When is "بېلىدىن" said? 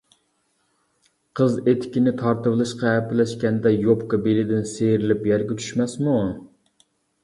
4.27-4.69